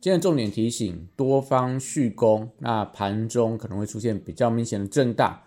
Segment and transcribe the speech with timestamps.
[0.00, 5.38] 今天重点提醒：多方续攻，那盘中可能会出现比较明显的震荡。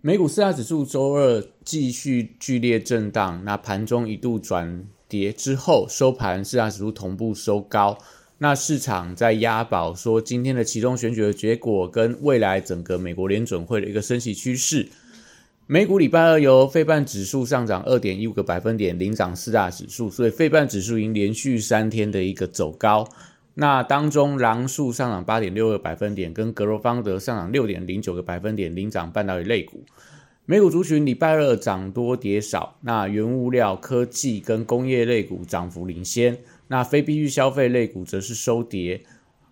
[0.00, 7.96] 美股四大指数周二继续剧烈震荡，那盘中一度转跌之后，收盘四大指数同步收高。
[8.38, 14.88] 那市场在押宝说，今天的其中选举的结果跟未来整个美国联准会的一个升息趋势。
[15.68, 23.08] 美股礼拜二由费半指数上涨二点一五个百分点领涨四大指数，所以费半指数已经连续三天的一个走高。
[23.60, 29.84] 那当中，狼数上涨八点六个百分点，跟格罗方德上涨六点零九个百分点，领涨半导体类股。
[30.46, 39.02] 美股族群礼拜二涨多跌少，那原物料、科技跟工业类股涨幅领先，那非必需消费类股则是收跌。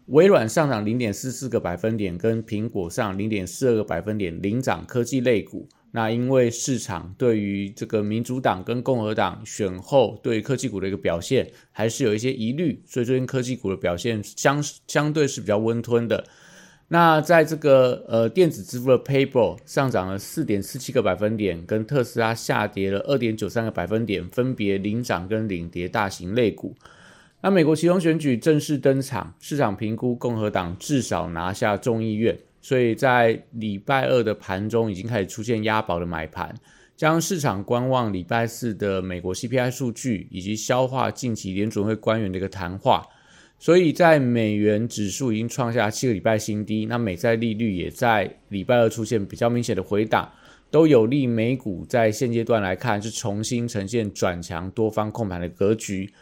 [0.06, 5.69] 微软上涨零点四四个百分点，跟苹果上零点四二个百分点，领涨科技类股。
[5.91, 16.25] 那因为市场对于这个民主党跟共和党选后对科技股的一个表现还是有一些疑虑，所以最近科技股的表现相相对是比较温吞的。
[16.89, 26.75] 那在这个呃电子支付的 PayPal 上涨了四点四七个百分点，跟特斯拉下跌了二点九三个百分点，分别领涨跟领跌大型类股。
[27.41, 32.39] 那美国其中选举正式登场，市场评估共和党至少拿下众议院。
[32.61, 36.55] 所以在礼拜二的盘中已经开始出现押宝的买盘，
[36.97, 43.06] 将市场观望礼拜四的美国 CPI 数据，以及消化近期联准会官员的一个谈话。
[43.61, 50.31] 所以在美元指数已经创下七个礼拜新低，那美债利率也在礼拜二出现比较明显的回档，
[50.70, 56.12] 都有利美股在现阶段来看是重新呈现转强多方控盘的格局。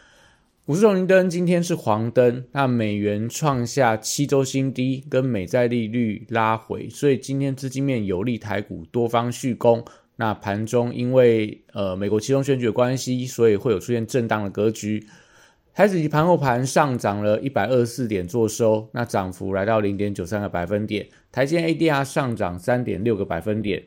[0.67, 9.81] 股市红绿灯今天是黄灯，那美元创下七周新低，跟美债利率拉回，所以今天资金面有利台股多方续攻。
[10.17, 15.07] 那盘中因为呃美国期中选举的关系，所以会有出现震荡的格局。
[15.73, 21.07] 台指期盘后盘上涨了一百二十四点做收，那涨幅来到零点九三个百分点。
[21.31, 23.81] 台积 ADR 上涨三点六个百分点。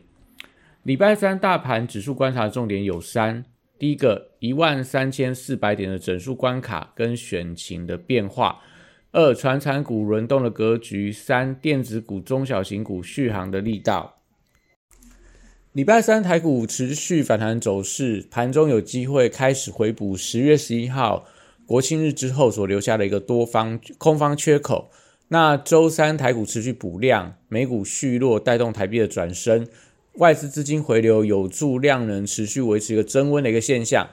[0.85, 3.45] 礼拜三大盘指数观察重点有三。
[3.81, 8.61] 第一个一万三千四百点的整数关卡跟选情的变化，
[9.11, 14.19] 二传产股轮动的格局，三电子股、中小型股续航的力道。
[15.73, 21.25] 礼拜三台股持续反弹走势，盘中有机会开始回补十月十一号
[21.65, 24.91] 国庆日之后所留下的一个多方空方缺口。
[25.29, 29.67] 那周三台股持续补量，美股续弱，带动台币的转升。
[30.15, 34.11] 外资资金回流有助量能持续维持一个增温的一个现象。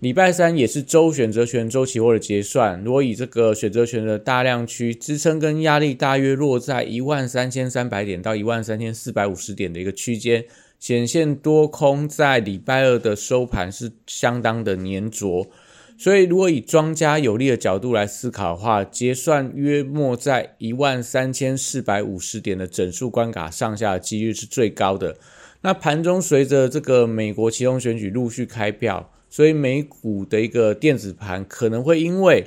[0.00, 10.44] 礼拜三也是周选择权周期货的结算，如果以这个选择权的大量区支撑跟压力大约落在一万三千三百点到一万三千四百五十点的一个区间，
[10.78, 15.48] 显现多空在礼拜二的收盘是相当的粘着。
[15.96, 25.16] 所以如果以庄家有利的角度来思考的话，结算约莫在一万三千四百五十点的整数关卡上下的几率是最高的。
[25.62, 32.44] 那盘中随着这个美国其中选举陆续开票，所以美股的一个电子盘可能会因为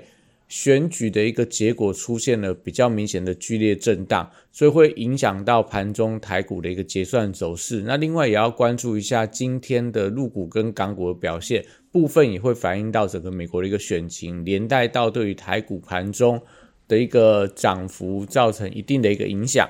[0.48, 7.82] 选举的一个结果出现了比较明显的剧烈震荡，所以会影响到盘中台股的一个结算走势。
[7.88, 11.66] 那另外也要关注一下今天的陆股跟港股的表现，
[12.00, 16.40] 部分也会反映到整个美国的一个选情，连带到对于台股盘中
[16.88, 19.68] 的一个涨幅造成一定的一个影响。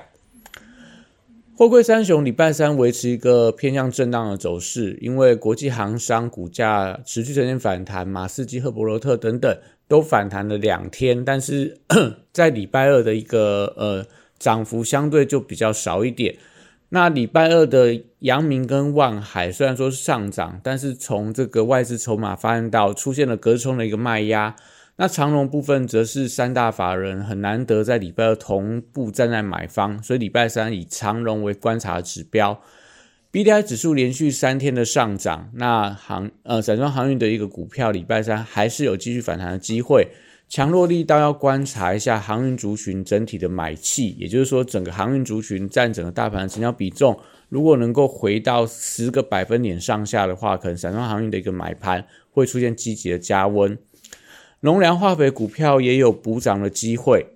[1.56, 11.78] 货柜三雄礼拜三维持一个偏向震荡的走势，因为国际航商股价持续呈现反弹，马士基、赫伯罗特等等都反弹了两天，但是
[12.30, 14.06] 在礼拜二的一个呃
[14.38, 16.36] 涨幅相对就比较少一点。
[16.90, 24.56] 那礼拜二的阳明跟万海虽然说是上涨，但是从这个外资筹码发现到出现了隔冲的一个卖压。
[24.96, 32.60] 那长荣部分则是三大法人很难得在礼拜二同步站在买方，所以礼拜三以长荣为观察指标。
[33.30, 40.08] B D I 指数连续三天的上涨，那航呃散装航运的一个股票礼拜三还是有继续反弹的机会。
[40.48, 47.18] 强弱力道要观察一下航运族群整体的买气，也就是说整个航运族群占整个大盘的成交比重，
[47.50, 53.76] 如果能够回到十个百分点上下的话，可能散装航运的一个买盘会出现积极的加温。
[54.60, 57.26] 农粮化肥股票也有补涨的机会。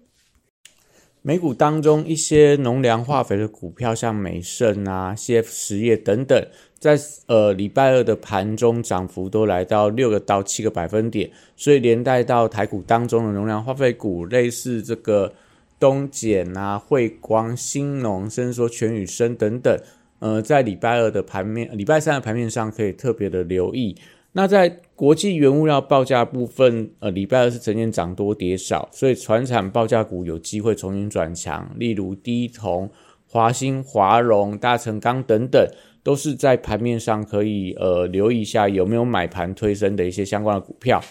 [1.25, 6.45] 美股当中一些农粮化肥的股票，像美盛啊、CF 实业等等，
[6.81, 15.33] 在呃礼拜二的盘中涨幅都来到六个到七个百分点，所以连带到台股当中的农粮化肥股，类似这个
[15.79, 19.79] 东碱啊、汇光、新农，甚至说全宇生等等，
[20.19, 23.97] 呃，在礼拜二的盘面、礼拜三的盘面上可以特别的留意。
[24.35, 32.89] 那在国际原物料报价部分，呃，礼拜二是呈现涨多跌少，所以船产报价股有机会重新转强，例如低铜、
[33.29, 35.63] 华兴、华荣、大成钢等等，
[36.03, 41.03] 都是在盘面上可以呃留意一下有没有买盘推升的一些相关的股票。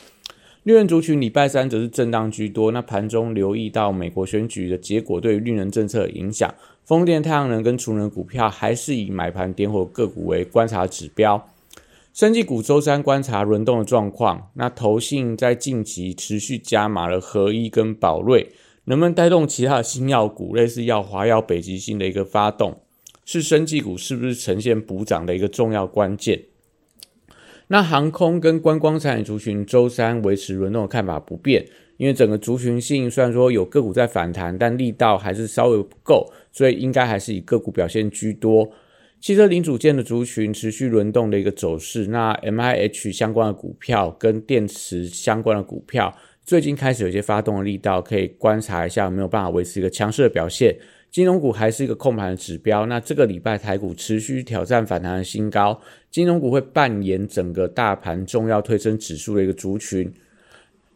[0.64, 6.52] 绿能族群礼拜三则是震荡居多，那盘中留意到美国选举的结果对于绿能政策影响，
[6.86, 11.48] 风电、太阳能跟储能股票还是以买盘点火个股为观察指标。
[12.14, 18.50] 生技股周三观察轮动的状况，那投信在近期持续加码了合一跟宝瑞，
[18.84, 22.82] 能不能带动其他的新药股，类似药华药、北极星的一个发动，
[23.24, 26.44] 是生技股是不是呈现补涨的一个重要关键？
[27.68, 31.66] 那航空跟观光产业族群周三维持轮动的看法不变，
[31.96, 38.70] 因为整个族群性虽然说有个股在反弹，但力道还是稍微不够，所以应该还是以个股表现居多。
[39.22, 46.12] 汽车零组件的族群持续轮动的一个走势，那 M I H 相关的股票跟电池相关的股票，
[46.44, 50.76] 最近开始有些发动的力道，可以观察一下有没有办法维持一个强势的表现。
[51.12, 55.80] 金融股还是一个控盘的指标，那这个礼拜台股持续挑战反弹的新高，
[56.10, 60.12] 金融股会扮演整个大盘重要推升指数的一个族群。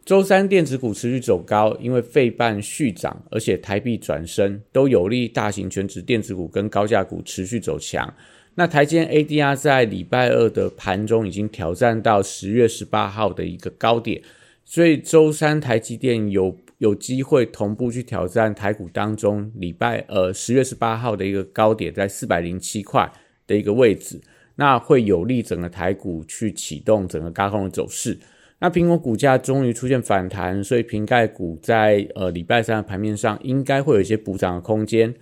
[0.06, 8.14] 周三电子股持续走高，因为费半续涨，而且台币转升，都有利大型全值电子股跟高价股持续走强。
[8.54, 14.22] 那台积 ADR 在礼拜二的盘中已经挑战到十月十八号的一个高点，
[14.64, 23.10] 所以周三台积电有有机会同步去挑战台股当中礼拜呃十月十八号的一个高点，在四百零七块
[23.44, 24.20] 的一个位置，
[24.54, 28.16] 那会有利整个台股去启动整个高空的走势。
[28.58, 35.14] 那苹果股价终于出现反弹，所以瓶盖股在呃礼拜三的盘面上应该会有一些补涨的空间。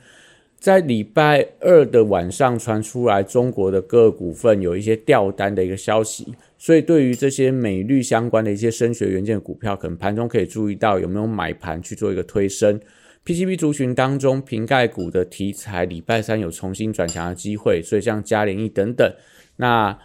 [0.57, 12.81] 在礼拜二的晚上传出来中国的各股份有一些掉单的一个消息，所以对于这些美绿相关的一些声学元件股票，可能盘中可以注意到有没有买盘去做一个推升。
[13.27, 19.13] PCB 族群当中，瓶盖股的题材礼拜三有重新转强的机会，所以像嘉联益等等，
[19.57, 19.99] 那。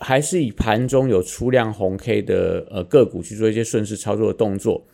[0.00, 4.84] 还是以盘中有出量红 K 的呃个股去做一些顺势操作的动作。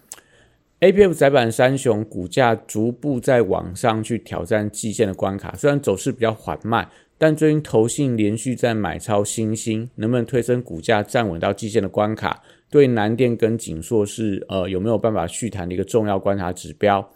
[0.80, 12.42] A P F 窄板三雄股价逐步在往上去挑战季线的关卡，虽然走势比较缓慢，但最近投信连续在买超新兴，能不能推升股价站稳到季线的关卡？
[12.70, 17.08] 对南电跟锦硕是呃有没有办法续谈的一个重要观察指标。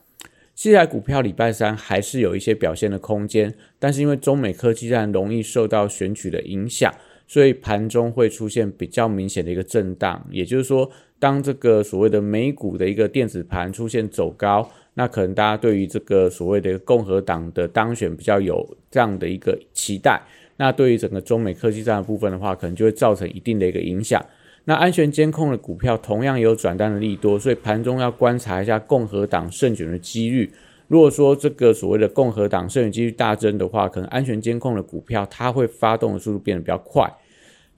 [0.54, 6.92] 现在股票礼拜三还是有一些表现的空间，但是因为中美科技战容易受到选举的影响。
[7.28, 10.90] 所以盘中会出现比较明显的一个震荡，也就是说，
[11.20, 20.20] 当这个所谓的美股的一个电子盘出现走高，那可能大家对于这个所谓的共和党的当选比较有这样的一个期待，
[20.56, 24.24] 那对于整个中美科技战的部分的话，可能就会造成一定的一个影响。
[24.64, 30.50] 那安全监控的股票同样有转单的利多，所以盘中要观察一下共和党胜选的几率。
[30.88, 37.06] 如果说这个所谓的共和党胜选几率大增的话，可能安全监控的股票它会发动的速度变得比较快。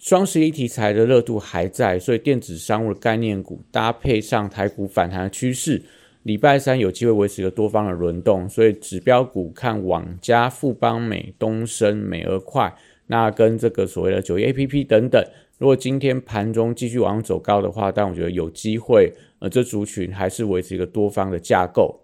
[0.00, 5.82] 双十一题材的热度还在，所以电子商务的概念股搭配上台股反弹的趋势，
[6.22, 8.48] 礼拜三有机会维持一个多方的轮动。
[8.48, 12.74] 所以指标股看网加、富邦美、东升、美而快，
[13.08, 15.22] 那跟这个所谓的九一 A P P 等等。
[15.58, 22.00] 如果今天盘中继续往上走高的话，但我觉得有机会，呃，这族群还是维持一个多方的架构。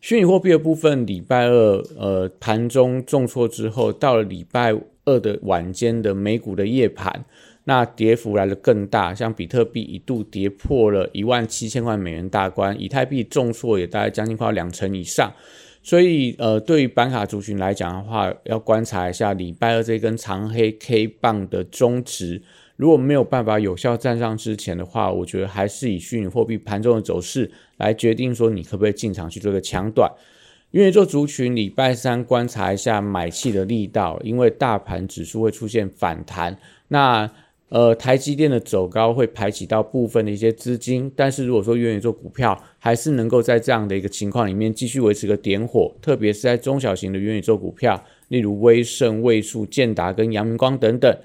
[0.00, 4.72] 虚拟货币的部分，礼拜二呃盘中重挫之后，到了礼拜
[5.04, 7.24] 二的晚间的美股的夜盘，
[7.64, 15.32] 那跌幅来的更大，像比特币一度跌破了一万七千万美元大关，以太币重挫也大概将近快两成以上。
[15.82, 22.42] 所以呃，对于板卡族群来讲的话，要观察一下礼拜二这根长黑 K 棒的中值。
[22.76, 30.10] 如果没有办法有效站上之前的话，我觉得还是以虚拟货币盘中的走势来决定说你可不可以进场去做个强短。
[30.70, 36.56] 因为做族群礼拜三观察一下买气的力道，因为大盘指数会出现反弹，
[36.88, 37.28] 那
[37.68, 51.18] 呃台积电的走高会排挤到部分的一些资金，但是如果说愿意做股票，还是能够在这样的一个情况里面继续维持个点火，特别是在中小型的元宇宙股票，例如威盛、位数、建达跟阳明光等等。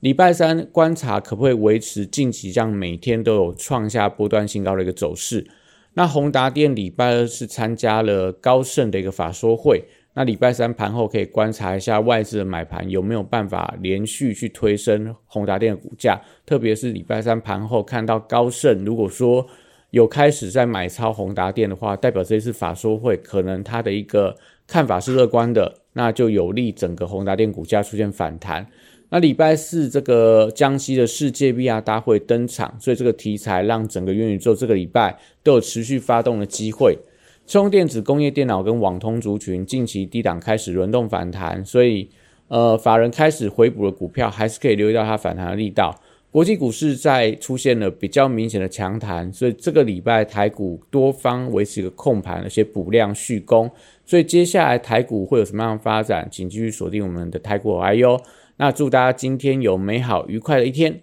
[0.00, 5.46] 礼拜三观察可不可以维持近期这样每天都有创下波段新高的一个走势？
[5.94, 19.44] 那宏达电礼拜二是参加了高盛的一个法说会，那礼拜三盘后可以观察一下外资的买盘有没有办法连续去推升宏达电的股价，特别是礼拜三盘后看到高盛如果说
[19.90, 28.66] 有开始在买超宏达电的话，代表这次法说会可能它的一个看法是乐观的，那就有利整个宏达电股价出现反弹。
[29.10, 36.98] 那礼拜四这个江西的世界 VR 大会登场，所以这个题材让整个元宇宙这个礼拜都有持续发动的机会。
[37.46, 42.08] 充电子、工业电脑跟网通族群近期低档开始轮动反弹，所以
[42.48, 45.94] 呃法人开始回补的股票还是可以留意到它反弹的力道。
[46.30, 53.70] 国际股市在出现了比较明显的强弹，所以这个礼拜台股多方维持一个控盘，而且补量续攻。
[54.04, 58.20] 所以接下来台股会有什么样的发展，请继续锁定我们的台股 I U。
[58.56, 61.02] 那祝大家今天有美好愉快的一天。